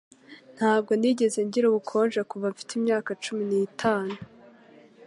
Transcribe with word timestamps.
Ntabwo 0.55 0.91
nigeze 0.99 1.39
ngira 1.47 1.65
ubukonje 1.69 2.19
kuva 2.31 2.45
mfite 2.53 2.71
imyaka 2.79 3.09
cumi 3.23 3.43
n'itanu 3.49 4.15